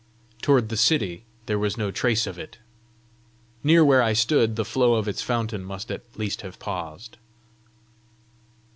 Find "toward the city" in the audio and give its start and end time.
0.41-1.25